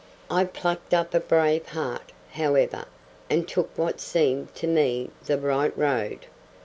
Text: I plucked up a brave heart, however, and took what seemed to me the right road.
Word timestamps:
I 0.31 0.45
plucked 0.45 0.95
up 0.95 1.13
a 1.13 1.19
brave 1.19 1.67
heart, 1.67 2.11
however, 2.31 2.85
and 3.29 3.47
took 3.47 3.69
what 3.77 4.01
seemed 4.01 4.55
to 4.55 4.65
me 4.65 5.11
the 5.27 5.37
right 5.37 5.77
road. 5.77 6.25